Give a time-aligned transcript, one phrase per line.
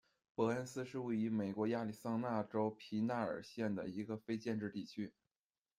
[0.33, 5.13] 伯恩斯是位于美国亚利桑那州皮纳尔县的一个非建制地区。